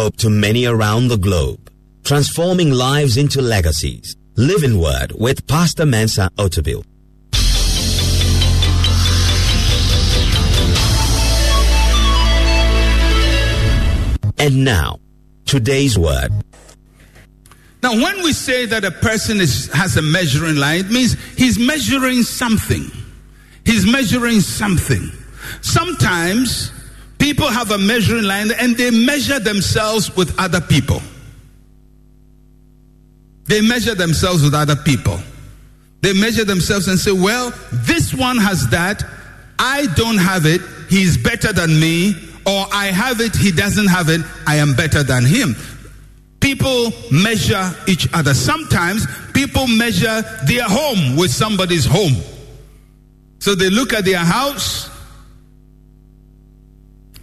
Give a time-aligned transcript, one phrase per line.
[0.00, 1.70] hope to many around the globe.
[2.04, 4.16] Transforming lives into legacies.
[4.34, 6.82] Living Word with Pastor Mensa Otabil.
[14.38, 15.00] And now,
[15.44, 16.30] today's word.
[17.82, 21.58] Now, when we say that a person is, has a measuring line, it means he's
[21.58, 22.90] measuring something.
[23.66, 25.10] He's measuring something.
[25.60, 26.72] Sometimes
[27.20, 31.00] people have a measuring line and they measure themselves with other people.
[33.44, 35.20] They measure themselves with other people.
[36.00, 39.04] They measure themselves and say, well, this one has that.
[39.58, 40.62] I don't have it.
[40.88, 42.14] He's better than me.
[42.46, 43.36] Or I have it.
[43.36, 44.22] He doesn't have it.
[44.46, 45.54] I am better than him.
[46.40, 48.32] People measure each other.
[48.32, 52.16] Sometimes people measure their home with somebody's home.
[53.40, 54.88] So they look at their house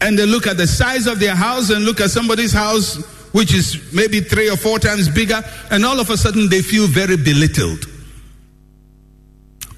[0.02, 2.96] and they look at the size of their house and look at somebody's house,
[3.34, 6.88] which is maybe three or four times bigger, and all of a sudden they feel
[6.88, 7.85] very belittled.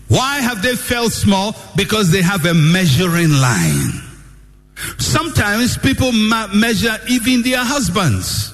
[0.08, 1.56] Why have they felt small?
[1.76, 4.02] Because they have a measuring line.
[4.98, 8.54] Sometimes people measure even their husbands.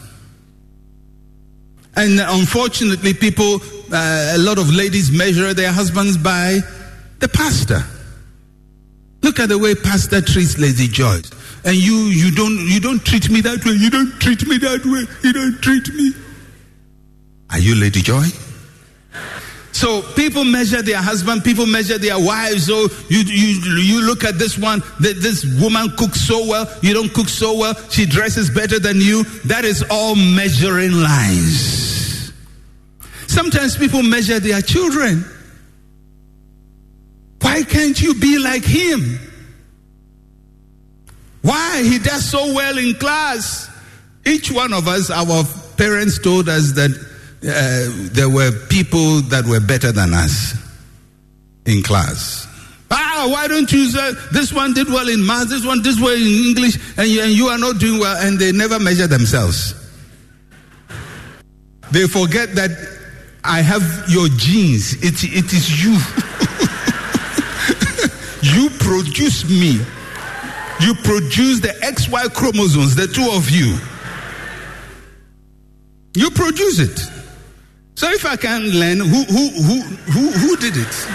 [1.96, 3.62] And unfortunately, people,
[3.92, 6.60] uh, a lot of ladies measure their husbands by
[7.20, 7.84] the pastor.
[9.22, 11.32] Look at the way pastor treats Lady Joyce.
[11.66, 13.74] And you, you don't, you don't treat me that way.
[13.74, 15.04] You don't treat me that way.
[15.24, 16.14] You don't treat me.
[17.50, 18.26] Are you Lady Joy?
[19.72, 22.68] So people measure their husband, people measure their wives.
[22.68, 27.14] So you, you, you look at this one, this woman cooks so well, you don't
[27.14, 29.24] cook so well, she dresses better than you.
[29.44, 32.32] That is all measuring lines.
[33.28, 35.26] Sometimes people measure their children.
[37.42, 39.20] Why can't you be like him?
[41.46, 41.84] Why?
[41.84, 43.70] He does so well in class.
[44.26, 45.44] Each one of us, our
[45.78, 50.56] parents told us that uh, there were people that were better than us
[51.68, 52.48] in class.
[52.90, 56.16] Ah, why don't you say this one did well in math, this one did well
[56.16, 59.76] in English, and you, and you are not doing well, and they never measure themselves.
[61.92, 62.72] They forget that
[63.44, 64.94] I have your genes.
[65.04, 65.94] It, it is you.
[68.42, 69.86] you produce me.
[70.82, 73.78] You produce the XY chromosomes, the two of you.
[76.16, 77.00] You produce it.
[77.96, 81.08] So if I can learn who who who who, who did it,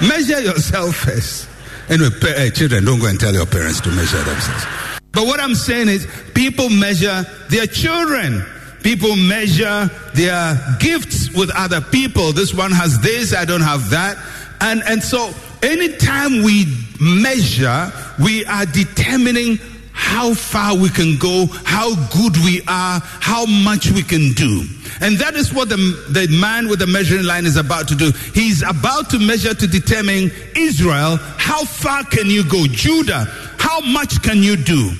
[0.00, 1.48] measure yourself first.
[1.88, 4.66] Anyway, hey, eh, children, don't go and tell your parents to measure themselves.
[5.12, 8.44] But what I'm saying is, people measure their children.
[8.82, 12.32] People measure their gifts with other people.
[12.32, 14.16] This one has this, I don't have that.
[14.60, 15.32] And and so
[15.62, 16.66] anytime we
[17.00, 19.58] measure, we are determining
[19.92, 24.62] how far we can go, how good we are, how much we can do.
[25.00, 25.76] And that is what the,
[26.08, 28.12] the man with the measuring line is about to do.
[28.32, 32.66] He's about to measure to determine Israel, how far can you go?
[32.66, 33.26] Judah,
[33.58, 34.92] how much can you do?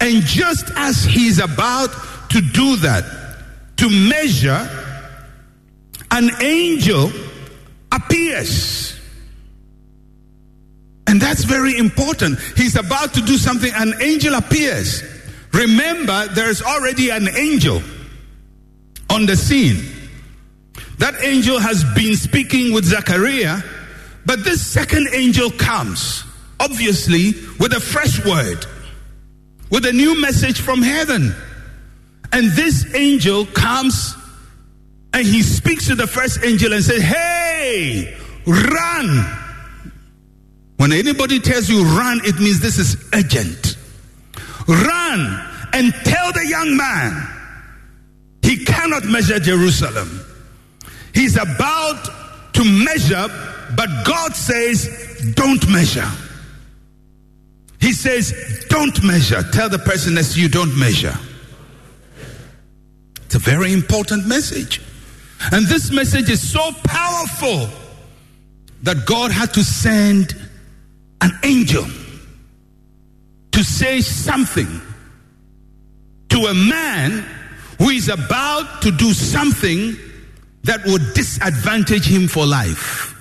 [0.00, 1.90] And just as he's about
[2.30, 3.04] to do that,
[3.78, 4.68] to measure,
[6.10, 7.10] an angel
[7.92, 8.97] appears.
[11.08, 12.38] And that's very important.
[12.54, 15.02] He's about to do something, an angel appears.
[15.54, 17.82] Remember, there's already an angel
[19.08, 19.82] on the scene.
[20.98, 23.62] That angel has been speaking with Zechariah,
[24.26, 26.24] but this second angel comes,
[26.60, 28.66] obviously, with a fresh word,
[29.70, 31.34] with a new message from heaven.
[32.32, 34.14] And this angel comes
[35.14, 38.14] and he speaks to the first angel and says, Hey,
[38.44, 39.37] run
[40.78, 43.76] when anybody tells you run, it means this is urgent.
[44.66, 47.34] Run and tell the young man
[48.42, 50.20] he cannot measure Jerusalem.
[51.12, 53.26] He's about to measure,
[53.76, 56.08] but God says, don't measure.
[57.80, 59.42] He says, don't measure.
[59.52, 61.18] Tell the person to you, don't measure.
[63.24, 64.80] It's a very important message.
[65.52, 67.68] And this message is so powerful
[68.84, 70.36] that God had to send
[71.20, 71.84] an angel
[73.52, 74.80] to say something
[76.28, 77.24] to a man
[77.78, 79.96] who is about to do something
[80.64, 83.14] that would disadvantage him for life.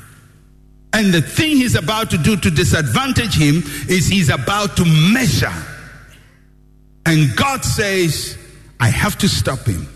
[0.93, 5.53] And the thing he's about to do to disadvantage him is he's about to measure.
[7.05, 8.37] And God says,
[8.79, 9.87] I have to stop him.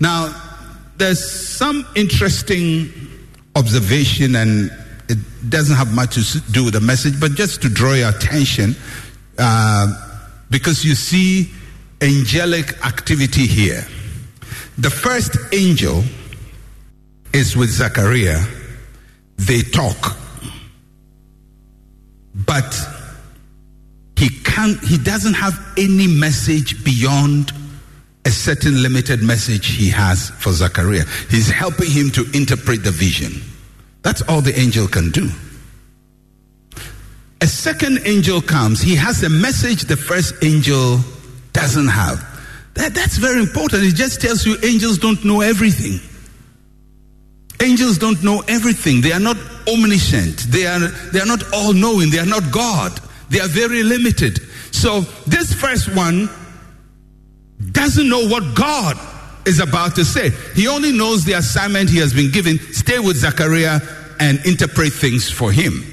[0.00, 0.34] Now,
[0.96, 2.92] there's some interesting
[3.56, 4.70] observation, and
[5.08, 5.18] it
[5.48, 8.74] doesn't have much to do with the message, but just to draw your attention,
[9.38, 9.86] uh,
[10.50, 11.50] because you see
[12.00, 13.86] angelic activity here.
[14.78, 16.02] The first angel
[17.32, 18.44] is with Zechariah.
[19.36, 20.16] They talk.
[22.34, 22.74] But
[24.16, 27.52] he can't he doesn't have any message beyond
[28.24, 31.04] a certain limited message he has for Zechariah.
[31.30, 33.42] He's helping him to interpret the vision.
[34.04, 35.30] That's all the angel can do.
[37.40, 38.80] A second angel comes.
[38.80, 41.00] He has a message the first angel
[41.52, 42.20] doesn't have.
[42.74, 43.82] That, that's very important.
[43.82, 46.00] It just tells you angels don't know everything.
[47.62, 49.00] Angels don't know everything.
[49.00, 50.38] They are not omniscient.
[50.50, 50.80] They are,
[51.12, 52.10] they are not all knowing.
[52.10, 53.00] They are not God.
[53.30, 54.40] They are very limited.
[54.70, 56.28] So this first one
[57.72, 58.98] doesn't know what God
[59.46, 60.30] is about to say.
[60.54, 63.80] He only knows the assignment he has been given stay with Zechariah
[64.20, 65.84] and interpret things for him.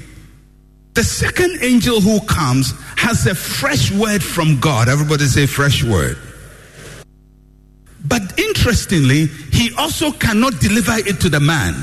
[0.94, 4.88] The second angel who comes has a fresh word from God.
[4.88, 6.18] Everybody say, fresh word.
[8.04, 11.74] But interestingly, he also cannot deliver it to the man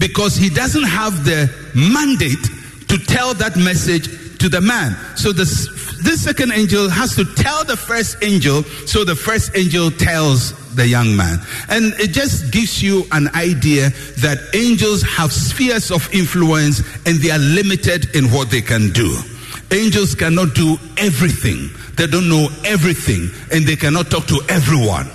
[0.00, 2.42] because he doesn't have the mandate
[2.88, 4.96] to tell that message to the man.
[5.16, 5.68] So this,
[6.02, 10.86] this second angel has to tell the first angel, so the first angel tells the
[10.86, 11.38] young man.
[11.68, 17.30] And it just gives you an idea that angels have spheres of influence and they
[17.30, 19.16] are limited in what they can do.
[19.70, 21.70] Angels cannot do everything.
[21.96, 25.10] They don't know everything and they cannot talk to everyone.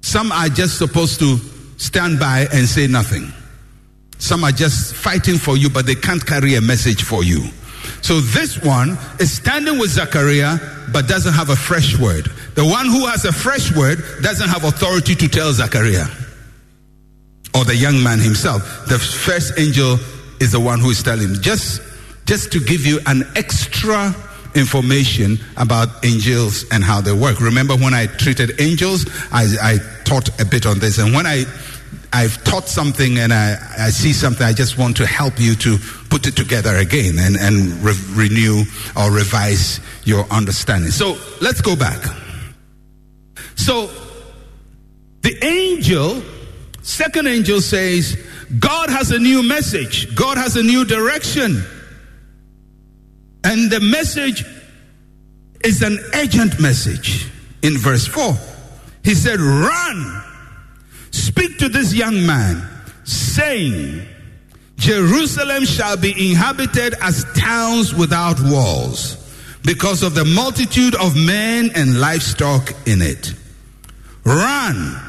[0.00, 1.38] Some are just supposed to
[1.76, 3.32] stand by and say nothing.
[4.18, 7.48] Some are just fighting for you, but they can't carry a message for you.
[8.02, 10.58] So this one is standing with Zechariah,
[10.92, 12.30] but doesn't have a fresh word.
[12.54, 16.06] The one who has a fresh word doesn't have authority to tell Zechariah
[17.54, 18.62] or the young man himself.
[18.88, 19.98] The first angel
[20.40, 21.34] is the one who is telling.
[21.40, 21.80] Just,
[22.26, 24.14] just to give you an extra
[24.54, 27.40] information about angels and how they work.
[27.40, 30.98] Remember when I treated angels, I, I taught a bit on this.
[30.98, 31.44] And when I
[32.14, 35.78] I've taught something and I, I see something, I just want to help you to
[36.10, 40.90] put it together again and, and re- renew or revise your understanding.
[40.90, 42.04] So let's go back.
[43.56, 43.90] So
[45.22, 46.22] the angel,
[46.82, 48.16] second angel says,
[48.58, 51.62] God has a new message, God has a new direction.
[53.44, 54.44] And the message
[55.64, 57.28] is an urgent message.
[57.62, 58.34] In verse 4,
[59.04, 60.22] he said, Run
[61.12, 62.66] Speak to this young man,
[63.04, 64.06] saying,
[64.76, 69.16] Jerusalem shall be inhabited as towns without walls,
[69.62, 73.34] because of the multitude of men and livestock in it.
[74.24, 75.00] Run,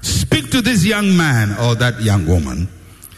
[0.00, 2.68] speak to this young man or that young woman,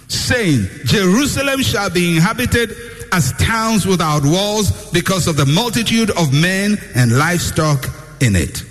[0.09, 2.75] saying, Jerusalem shall be inhabited
[3.13, 7.87] as towns without walls, because of the multitude of men and livestock
[8.21, 8.65] in it.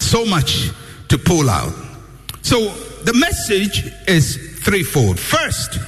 [0.00, 0.70] So much
[1.08, 1.74] to pull out.
[2.40, 2.70] So
[3.04, 5.20] the message is threefold.
[5.20, 5.78] First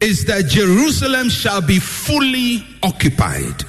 [0.00, 3.64] is that Jerusalem shall be fully occupied.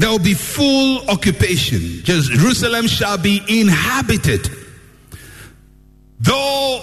[0.00, 2.02] There will be full occupation.
[2.04, 4.48] Jerusalem shall be inhabited.
[6.18, 6.82] Though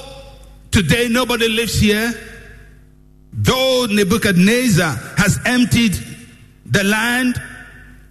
[0.69, 2.13] today nobody lives here,
[3.33, 5.97] though Nebuchadnezzar has emptied
[6.67, 7.41] the land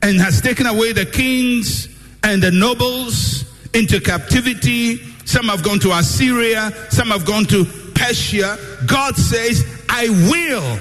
[0.02, 1.86] and has taken away the kings
[2.24, 3.44] and the nobles
[3.74, 8.58] into captivity, some have gone to Assyria, some have gone to Persia.
[8.88, 10.80] God says, I will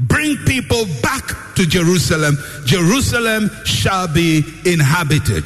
[0.00, 2.36] bring people back to Jerusalem.
[2.64, 5.44] Jerusalem shall be inhabited.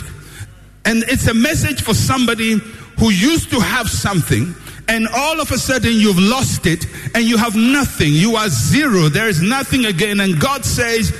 [0.84, 2.58] And it's a message for somebody
[2.98, 4.54] who used to have something
[4.88, 8.08] and all of a sudden you've lost it and you have nothing.
[8.10, 9.08] You are zero.
[9.08, 10.20] There is nothing again.
[10.20, 11.14] And God says,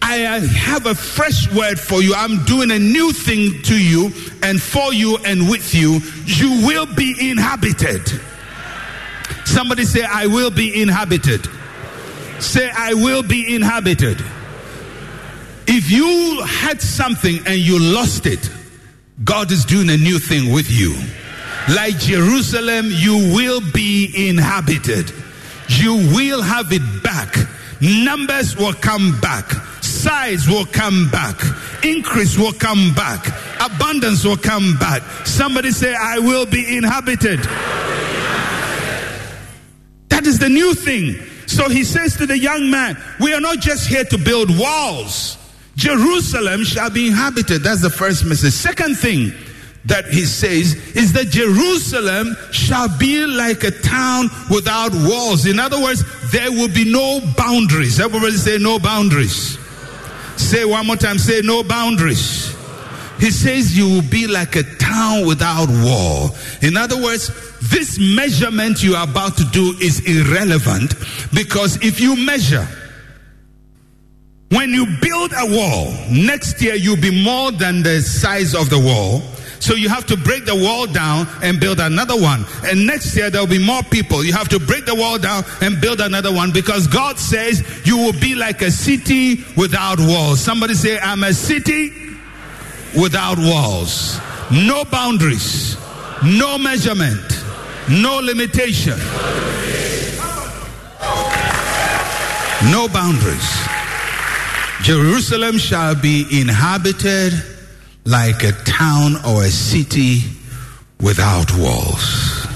[0.00, 2.14] I have a fresh word for you.
[2.14, 6.00] I'm doing a new thing to you and for you and with you.
[6.24, 8.08] You will be inhabited.
[9.44, 11.48] Somebody say, I will be inhabited.
[12.40, 14.20] Say, I will be inhabited.
[15.66, 18.50] If you had something and you lost it,
[19.24, 20.94] God is doing a new thing with you.
[21.74, 25.12] Like Jerusalem, you will be inhabited.
[25.68, 27.36] You will have it back.
[27.80, 29.50] Numbers will come back.
[29.82, 31.36] Size will come back.
[31.84, 33.26] Increase will come back.
[33.60, 35.02] Abundance will come back.
[35.26, 37.40] Somebody say, I will be inhabited.
[40.08, 41.16] That is the new thing.
[41.48, 45.38] So he says to the young man, We are not just here to build walls.
[45.76, 47.62] Jerusalem shall be inhabited.
[47.62, 48.52] That's the first message.
[48.52, 49.32] Second thing
[49.86, 55.46] that he says is that Jerusalem shall be like a town without walls.
[55.46, 57.98] In other words, there will be no boundaries.
[57.98, 59.58] Everybody say no boundaries.
[60.36, 62.57] Say one more time, say no boundaries.
[63.18, 66.30] He says you will be like a town without wall.
[66.62, 67.30] In other words,
[67.70, 70.94] this measurement you are about to do is irrelevant
[71.34, 72.66] because if you measure,
[74.50, 78.78] when you build a wall, next year you'll be more than the size of the
[78.78, 79.20] wall.
[79.60, 82.46] So you have to break the wall down and build another one.
[82.64, 84.24] And next year there'll be more people.
[84.24, 87.98] You have to break the wall down and build another one because God says you
[87.98, 90.40] will be like a city without walls.
[90.40, 92.07] Somebody say, I'm a city
[92.96, 94.18] without walls.
[94.50, 95.76] No boundaries,
[96.24, 97.44] no measurement,
[97.88, 98.98] no limitation,
[102.70, 103.68] no boundaries.
[104.82, 107.32] Jerusalem shall be inhabited
[108.04, 110.22] like a town or a city
[111.00, 112.46] without walls.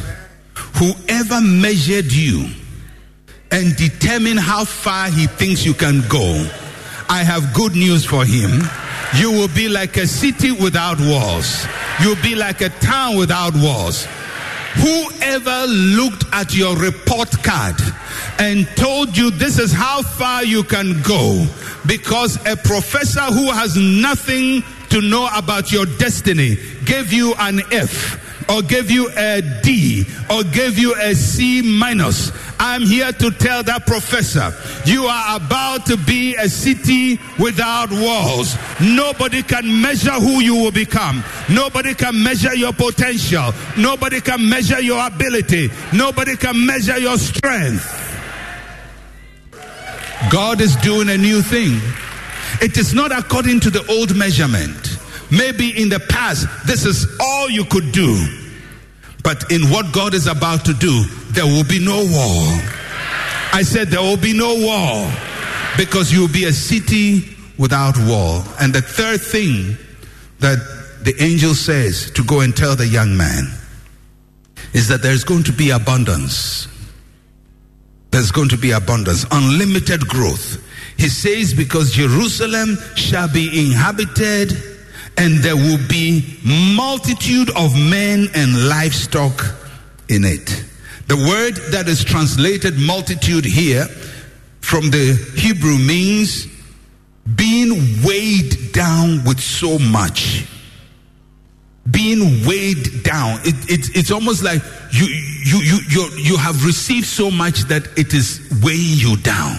[0.77, 2.49] Whoever measured you
[3.51, 6.49] and determined how far he thinks you can go,
[7.09, 8.62] I have good news for him.
[9.16, 11.66] You will be like a city without walls.
[12.00, 14.07] You'll be like a town without walls.
[14.75, 17.76] Whoever looked at your report card
[18.38, 21.47] and told you this is how far you can go
[21.87, 28.32] because a professor who has nothing to know about your destiny gave you an F
[28.52, 32.30] or gave you a D or gave you a C minus.
[32.61, 34.52] I'm here to tell that professor
[34.85, 38.56] you are about to be a city without walls.
[38.80, 41.25] Nobody can measure who you will become.
[41.50, 43.52] Nobody can measure your potential.
[43.78, 45.71] Nobody can measure your ability.
[45.92, 47.99] Nobody can measure your strength.
[50.30, 51.80] God is doing a new thing.
[52.61, 54.99] It is not according to the old measurement.
[55.30, 58.42] Maybe in the past, this is all you could do.
[59.23, 62.59] But in what God is about to do, there will be no wall.
[63.52, 65.11] I said there will be no wall
[65.76, 68.43] because you will be a city without wall.
[68.61, 69.76] And the third thing
[70.41, 70.59] that
[71.05, 73.45] the angel says to go and tell the young man
[74.73, 76.67] is that there's going to be abundance.
[78.11, 80.62] There's going to be abundance, unlimited growth.
[80.99, 84.52] He says, because Jerusalem shall be inhabited
[85.16, 89.45] and there will be multitude of men and livestock
[90.09, 90.64] in it.
[91.09, 93.87] The word that is translated multitude here
[94.61, 96.47] from the Hebrew means
[97.37, 100.47] being weighed down with so much.
[101.90, 103.40] Being weighed down.
[103.45, 107.87] It, it, it's almost like you, you, you, you, you have received so much that
[107.99, 109.57] it is weighing you down.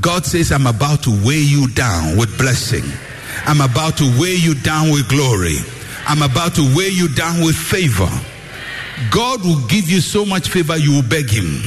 [0.00, 2.84] God says, I'm about to weigh you down with blessing.
[3.46, 5.56] I'm about to weigh you down with glory.
[6.06, 8.08] I'm about to weigh you down with favor.
[9.10, 11.62] God will give you so much favor, you will beg Him.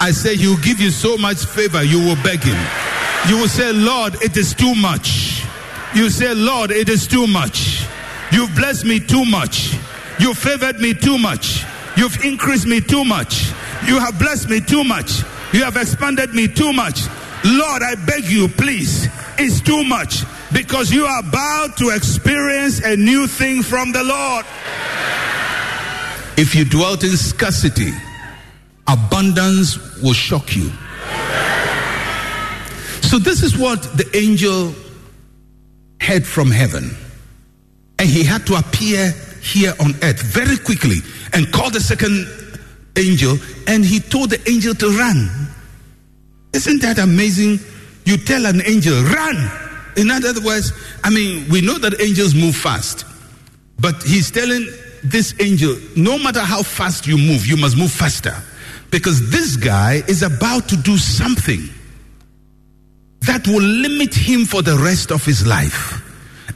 [0.00, 2.58] I say, He will give you so much favor, you will beg Him.
[3.28, 5.44] You will say, Lord, it is too much.
[5.94, 7.84] You say, Lord, it is too much.
[8.32, 9.74] You've blessed me too much.
[10.18, 11.64] You've favored me too much.
[11.96, 13.50] You've increased me too much.
[13.86, 15.22] You have blessed me too much.
[15.52, 17.06] You have expanded me too much.
[17.44, 19.08] Lord, I beg you, please.
[19.38, 24.44] It's too much because you are about to experience a new thing from the Lord.
[26.36, 27.92] If you dwelt in scarcity,
[28.88, 30.70] abundance will shock you.
[33.02, 34.72] So, this is what the angel
[36.00, 36.96] heard from heaven.
[37.98, 39.10] And he had to appear
[39.42, 40.98] here on earth very quickly
[41.32, 42.26] and call the second
[42.96, 43.36] angel.
[43.66, 45.28] And he told the angel to run.
[46.54, 47.58] Isn't that amazing?
[48.04, 49.69] You tell an angel, run.
[49.96, 50.72] In other words,
[51.04, 53.04] I mean, we know that angels move fast.
[53.78, 54.66] But he's telling
[55.02, 58.34] this angel, no matter how fast you move, you must move faster.
[58.90, 61.68] Because this guy is about to do something
[63.22, 66.02] that will limit him for the rest of his life.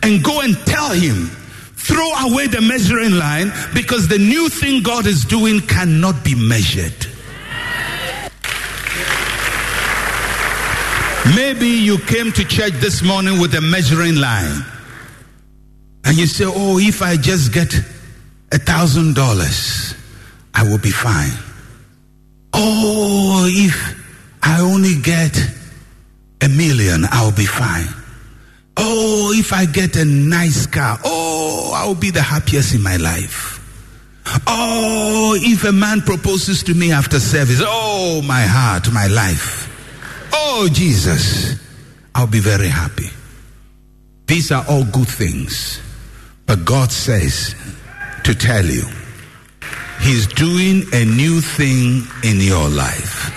[0.02, 1.26] And go and tell him,
[1.76, 7.06] throw away the measuring line because the new thing God is doing cannot be measured.
[11.24, 14.64] Maybe you came to church this morning with a measuring line.
[16.04, 17.74] And you say, oh, if I just get
[18.52, 19.94] a thousand dollars,
[20.52, 21.32] I will be fine.
[22.52, 24.04] Oh, if
[24.42, 25.36] I only get
[26.42, 27.88] a million, I'll be fine.
[28.76, 33.60] Oh, if I get a nice car, oh, I'll be the happiest in my life.
[34.46, 39.70] Oh, if a man proposes to me after service, oh, my heart, my life.
[40.56, 41.56] Oh, Jesus,
[42.14, 43.10] I'll be very happy.
[44.28, 45.80] These are all good things.
[46.46, 47.56] But God says
[48.22, 48.84] to tell you,
[50.00, 53.32] He's doing a new thing in your life.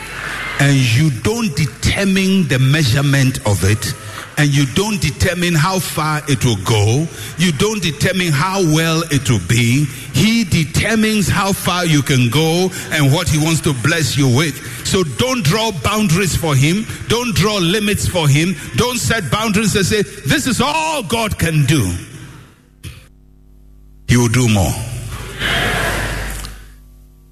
[0.61, 3.95] And you don't determine the measurement of it,
[4.37, 7.07] and you don't determine how far it will go.
[7.37, 9.85] You don't determine how well it will be.
[10.13, 14.55] He determines how far you can go and what He wants to bless you with.
[14.85, 16.85] So don't draw boundaries for Him.
[17.07, 18.55] Don't draw limits for Him.
[18.75, 21.91] Don't set boundaries and say, This is all God can do.
[24.07, 24.73] He will do more.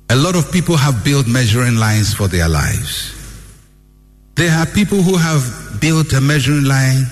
[0.09, 3.24] A lot of people have built measuring lines for their lives.
[4.35, 7.05] There are people who have built a measuring line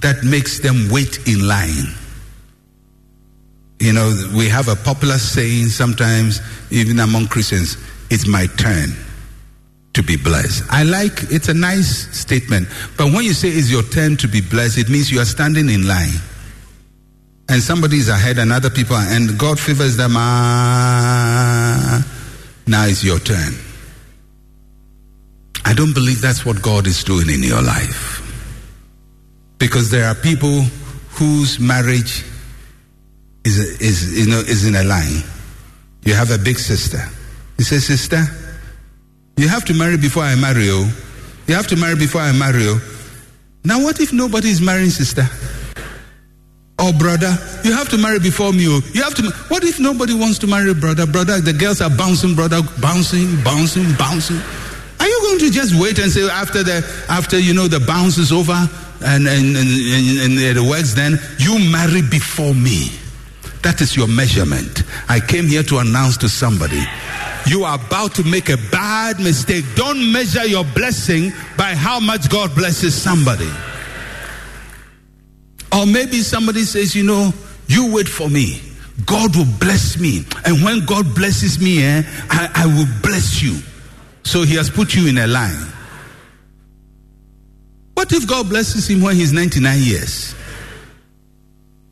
[0.00, 1.94] that makes them wait in line.
[3.78, 7.78] You know, we have a popular saying sometimes, even among Christians,
[8.10, 8.90] it's my turn
[9.94, 10.64] to be blessed.
[10.70, 12.68] I like it's a nice statement,
[12.98, 15.70] but when you say it's your turn to be blessed, it means you are standing
[15.70, 16.20] in line.
[17.48, 20.12] And somebody is ahead and other people are, and God favors them.
[20.14, 22.06] Ah,
[22.66, 23.54] now it's your turn.
[25.64, 28.22] I don't believe that's what God is doing in your life.
[29.58, 30.62] Because there are people
[31.10, 32.24] whose marriage
[33.44, 35.22] is, is, you know, is in a line.
[36.04, 37.00] You have a big sister.
[37.58, 38.24] You say, Sister,
[39.36, 40.86] you have to marry before I marry you.
[41.46, 42.80] You have to marry before I marry you.
[43.64, 45.26] Now, what if nobody is marrying sister?
[46.78, 48.64] Oh, brother, you have to marry before me.
[48.66, 48.80] oh.
[48.94, 49.30] You have to.
[49.48, 51.04] What if nobody wants to marry brother?
[51.06, 54.40] Brother, the girls are bouncing, brother, bouncing, bouncing, bouncing.
[55.40, 59.26] You just wait and say after the after you know the bounce is over and
[59.26, 62.90] and, and, and, and it works, then you marry before me?
[63.62, 64.84] That is your measurement.
[65.08, 66.82] I came here to announce to somebody.
[67.46, 69.64] You are about to make a bad mistake.
[69.74, 73.50] Don't measure your blessing by how much God blesses somebody.
[75.72, 77.32] Or maybe somebody says, you know,
[77.66, 78.60] you wait for me.
[79.06, 80.24] God will bless me.
[80.44, 83.58] And when God blesses me, eh, I, I will bless you.
[84.30, 85.66] So he has put you in a line.
[87.94, 90.36] What if God blesses him when he's 99 years?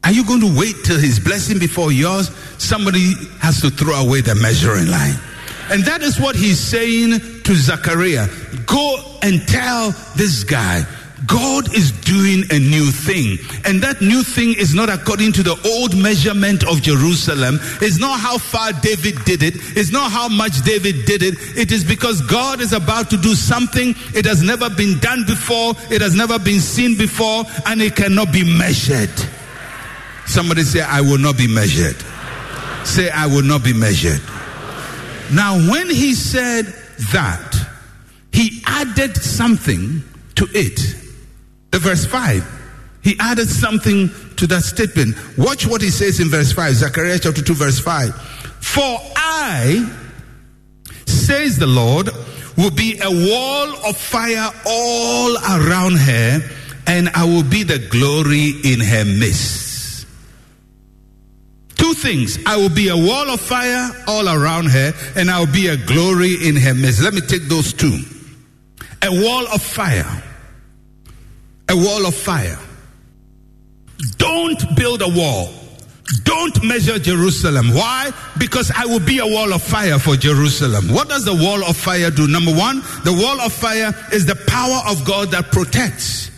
[0.05, 2.31] Are you going to wait till his blessing before yours?
[2.59, 5.16] Somebody has to throw away the measuring line.
[5.72, 8.29] And that is what he's saying to Zechariah.
[8.66, 10.87] Go and tell this guy,
[11.26, 13.38] God is doing a new thing.
[13.64, 17.59] And that new thing is not according to the old measurement of Jerusalem.
[17.83, 19.54] It's not how far David did it.
[19.76, 21.35] It's not how much David did it.
[21.57, 23.94] It is because God is about to do something.
[24.14, 25.74] It has never been done before.
[25.90, 27.44] It has never been seen before.
[27.66, 29.12] And it cannot be measured.
[30.26, 31.96] Somebody say, I will not be measured.
[32.85, 34.20] Say, I will not be measured.
[35.33, 36.66] Now, when he said
[37.12, 37.54] that,
[38.33, 40.02] he added something
[40.37, 40.78] to it.
[41.70, 42.59] The verse 5.
[43.02, 45.16] He added something to that statement.
[45.38, 48.14] Watch what he says in verse 5, Zechariah chapter 2, verse 5.
[48.61, 49.90] For I,
[51.07, 52.11] says the Lord,
[52.57, 56.40] will be a wall of fire all around her,
[56.87, 60.07] and I will be the glory in her midst.
[61.76, 62.38] Two things.
[62.44, 65.76] I will be a wall of fire all around her, and I will be a
[65.76, 67.02] glory in her midst.
[67.02, 68.00] Let me take those two.
[69.02, 70.22] A wall of fire.
[71.68, 72.59] A wall of fire.
[74.16, 75.50] Don't build a wall.
[76.24, 77.74] Don't measure Jerusalem.
[77.74, 78.11] Why?
[78.38, 80.88] Because I will be a wall of fire for Jerusalem.
[80.88, 82.26] What does the wall of fire do?
[82.26, 86.31] Number one, the wall of fire is the power of God that protects.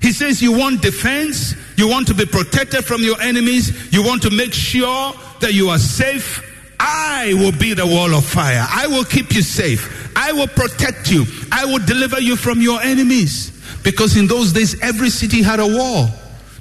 [0.00, 4.22] He says you want defense, you want to be protected from your enemies, you want
[4.22, 6.48] to make sure that you are safe.
[6.80, 8.66] I will be the wall of fire.
[8.68, 10.01] I will keep you safe.
[10.22, 11.24] I will protect you.
[11.50, 13.50] I will deliver you from your enemies.
[13.82, 16.10] Because in those days, every city had a wall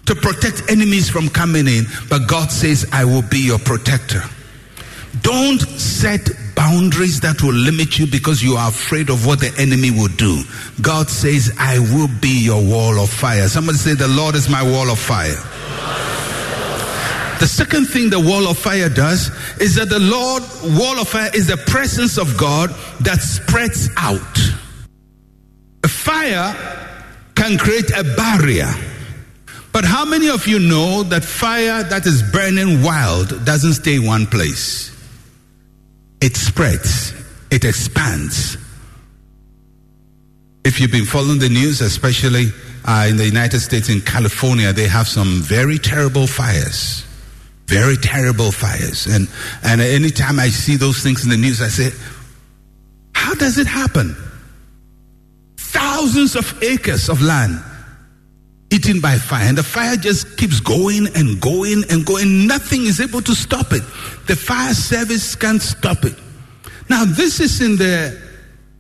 [0.08, 1.86] to protect enemies from coming in.
[2.10, 4.24] But God says, I will be your protector.
[5.22, 9.92] Don't set boundaries that will limit you because you are afraid of what the enemy
[9.92, 10.42] will do.
[10.82, 13.48] God says, I will be your wall of fire.
[13.48, 15.38] Somebody say, The Lord is my wall of fire.
[17.42, 20.44] The second thing the wall of fire does is that the Lord,
[20.78, 24.38] wall of fire is the presence of God that spreads out.
[25.84, 26.54] A fire
[27.34, 28.72] can create a barrier,
[29.74, 34.06] But how many of you know that fire that is burning wild doesn't stay in
[34.06, 34.92] one place?
[36.22, 37.16] It spreads,
[37.50, 38.56] it expands.
[40.64, 42.50] If you've been following the news, especially
[42.86, 47.08] uh, in the United States, in California, they have some very terrible fires.
[47.72, 49.08] Very terrible fires.
[49.08, 49.30] And,
[49.64, 51.92] and anytime I see those things in the news, I say,
[53.16, 54.14] how does it happen?
[55.56, 57.64] Thousands of acres of land
[58.72, 62.46] eaten by fire, and the fire just keeps going and going and going.
[62.46, 63.84] Nothing is able to stop it.
[64.28, 66.16] The fire service can't stop it.
[66.90, 68.22] Now, this is in the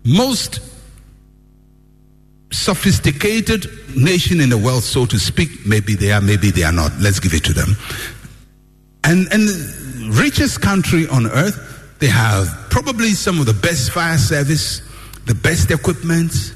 [0.04, 0.60] most
[2.52, 5.66] sophisticated nation in the world, so to speak.
[5.66, 6.92] Maybe they are, maybe they are not.
[7.00, 7.78] Let's give it to them.
[9.04, 14.18] And, and the richest country on earth, they have probably some of the best fire
[14.18, 14.82] service,
[15.26, 16.54] the best equipment.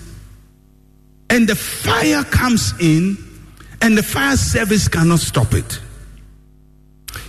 [1.30, 3.18] And the fire comes in,
[3.82, 5.80] and the fire service cannot stop it.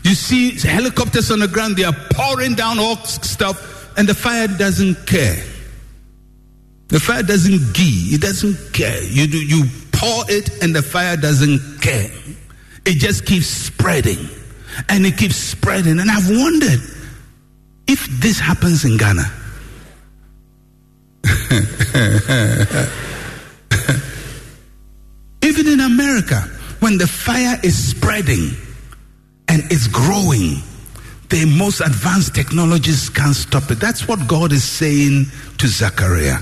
[0.02, 4.46] You see helicopters on the ground, they are pouring down all stuff, and the fire
[4.46, 5.42] doesn't care.
[6.88, 9.02] The fire doesn't give, it doesn't care.
[9.02, 12.10] You, do, you pour it, and the fire doesn't care.
[12.84, 14.28] It just keeps spreading,
[14.88, 15.98] and it keeps spreading.
[15.98, 16.80] And I've wondered
[17.86, 19.24] if this happens in Ghana.
[25.42, 26.40] Even in America,
[26.80, 28.50] when the fire is spreading
[29.48, 30.62] and it's growing,
[31.28, 33.80] the most advanced technologies can't stop it.
[33.80, 35.26] That's what God is saying
[35.58, 36.38] to Zechariah.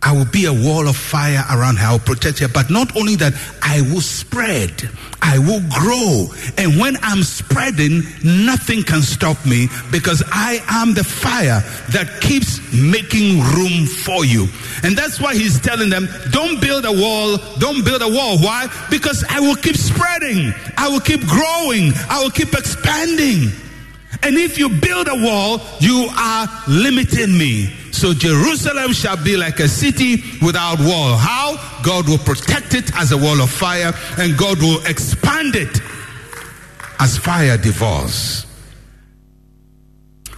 [0.00, 1.86] I will be a wall of fire around her.
[1.88, 2.48] I will protect her.
[2.48, 4.88] But not only that, I will spread.
[5.20, 6.28] I will grow.
[6.56, 12.60] And when I'm spreading, nothing can stop me because I am the fire that keeps
[12.72, 14.46] making room for you.
[14.84, 17.36] And that's why he's telling them, don't build a wall.
[17.58, 18.38] Don't build a wall.
[18.38, 18.68] Why?
[18.90, 20.54] Because I will keep spreading.
[20.76, 21.92] I will keep growing.
[22.08, 23.50] I will keep expanding.
[24.22, 27.66] And if you build a wall, you are limiting me.
[27.92, 31.16] So Jerusalem shall be like a city without wall.
[31.16, 31.56] How?
[31.82, 35.80] God will protect it as a wall of fire, and God will expand it
[36.98, 38.44] as fire devours.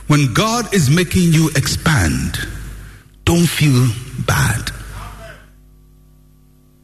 [0.06, 2.36] When God is making you expand,
[3.24, 3.88] don't feel
[4.26, 4.70] bad.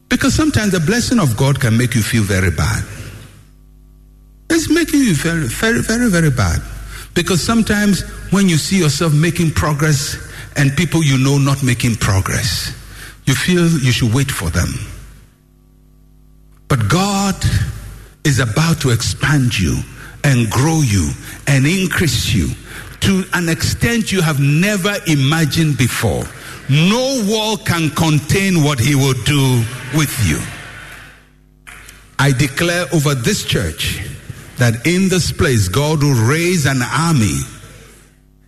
[0.09, 2.85] Because sometimes the blessing of God can make you feel very bad.
[4.49, 6.63] It's making you very, very, very, very bad.
[7.17, 10.17] Because sometimes when you see yourself making progress
[10.55, 12.71] and people you know not making progress,
[13.25, 14.69] you feel you should wait for them.
[16.69, 17.35] But God
[18.23, 19.79] is about to expand you
[20.25, 21.11] and grow you
[21.47, 22.51] and increase you
[23.01, 26.25] to an extent you have never imagined before.
[26.69, 29.65] No wall can contain what He will do
[29.97, 30.39] with you.
[32.19, 34.03] I declare over this church
[34.59, 37.39] that in this place God will raise an army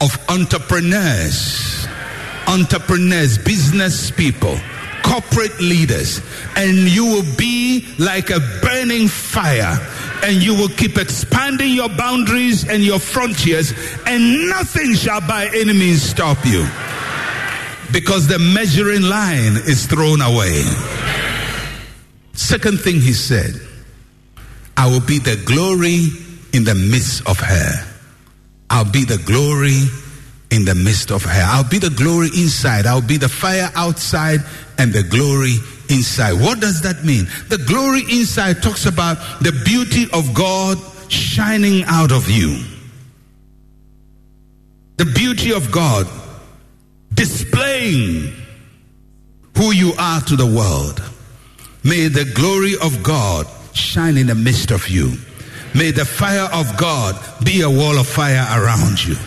[0.01, 1.87] of entrepreneurs,
[2.47, 4.57] entrepreneurs, business people,
[5.03, 6.21] corporate leaders,
[6.57, 9.77] and you will be like a burning fire
[10.23, 13.73] and you will keep expanding your boundaries and your frontiers,
[14.07, 16.67] and nothing shall by any means stop you
[17.93, 20.63] because the measuring line is thrown away.
[22.35, 23.55] Second thing he said,
[24.79, 26.07] I will be the glory
[26.53, 27.85] in the midst of her.
[28.71, 29.83] I'll be the glory
[30.53, 31.43] in the midst of her.
[31.47, 32.87] I'll be the glory inside.
[32.87, 34.39] I'll be the fire outside
[34.79, 35.57] and the glory
[35.91, 36.35] inside.
[36.35, 37.27] What does that mean?
[37.49, 40.79] The glory inside talks about the beauty of God
[41.11, 42.63] shining out of you.
[44.99, 46.07] The beauty of God
[47.13, 48.33] displaying
[49.57, 51.03] who you are to the world.
[51.83, 55.17] May the glory of God shine in the midst of you.
[55.75, 57.15] May the fire of God
[57.45, 59.17] be a wall of fire around you.